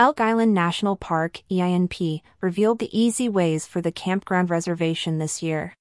[0.00, 5.74] Elk Island National Park, EINP, revealed the easy ways for the campground reservation this year.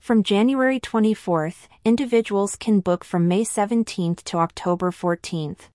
[0.00, 5.68] From January 24th, individuals can book from May 17th to October 14th.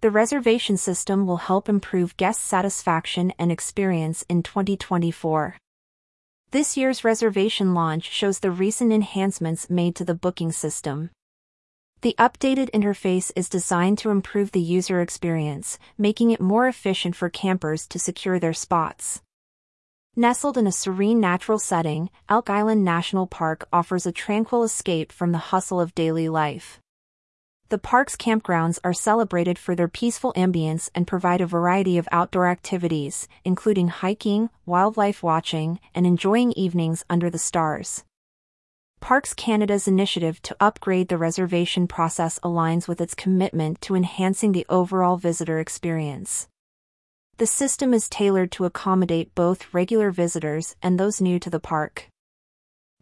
[0.00, 5.58] The reservation system will help improve guest satisfaction and experience in 2024.
[6.50, 11.10] This year's reservation launch shows the recent enhancements made to the booking system.
[12.02, 17.28] The updated interface is designed to improve the user experience, making it more efficient for
[17.28, 19.20] campers to secure their spots.
[20.16, 25.32] Nestled in a serene natural setting, Elk Island National Park offers a tranquil escape from
[25.32, 26.80] the hustle of daily life.
[27.68, 32.48] The park's campgrounds are celebrated for their peaceful ambience and provide a variety of outdoor
[32.48, 38.04] activities, including hiking, wildlife watching, and enjoying evenings under the stars.
[39.00, 44.66] Parks Canada's initiative to upgrade the reservation process aligns with its commitment to enhancing the
[44.68, 46.48] overall visitor experience.
[47.38, 52.08] The system is tailored to accommodate both regular visitors and those new to the park.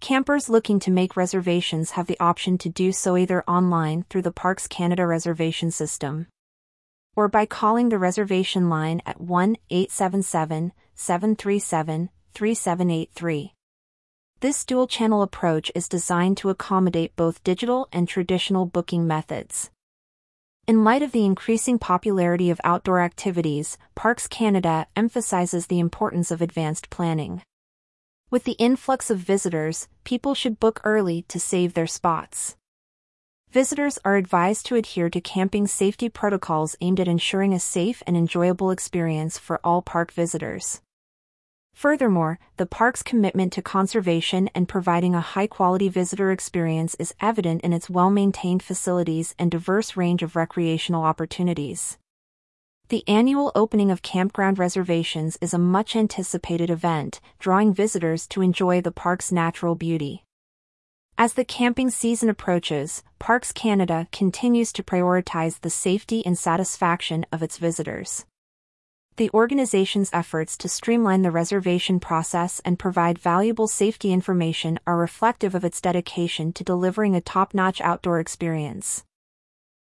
[0.01, 4.33] Campers looking to make reservations have the option to do so either online through the
[4.33, 6.29] Parks Canada reservation system
[7.19, 13.58] or by calling the reservation line at 1 877 737 3783.
[14.41, 19.73] This dual channel approach is designed to accommodate both digital and traditional booking methods.
[20.69, 26.41] In light of the increasing popularity of outdoor activities, Parks Canada emphasizes the importance of
[26.41, 27.43] advanced planning.
[28.31, 32.55] With the influx of visitors, people should book early to save their spots.
[33.51, 38.17] Visitors are advised to adhere to camping safety protocols aimed at ensuring a safe and
[38.17, 40.81] enjoyable experience for all park visitors.
[41.79, 47.61] Furthermore, the park's commitment to conservation and providing a high quality visitor experience is evident
[47.61, 51.97] in its well maintained facilities and diverse range of recreational opportunities.
[52.89, 58.81] The annual opening of campground reservations is a much anticipated event, drawing visitors to enjoy
[58.81, 60.25] the park's natural beauty.
[61.17, 67.41] As the camping season approaches, Parks Canada continues to prioritize the safety and satisfaction of
[67.41, 68.27] its visitors.
[69.19, 75.57] The organization's efforts to streamline the reservation process and provide valuable safety information are reflective
[75.57, 79.03] of its dedication to delivering a top notch outdoor experience.